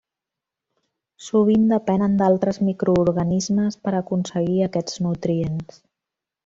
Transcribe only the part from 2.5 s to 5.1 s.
microorganismes per aconseguir aquests